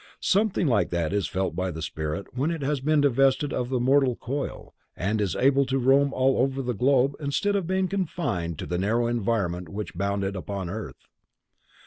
[0.19, 3.79] Something like that is felt by the spirit when it has been divested of the
[3.79, 8.57] mortal coil, and is able to roam all over the globe instead of being confined
[8.57, 11.05] to the narrow environment which bound it upon earth.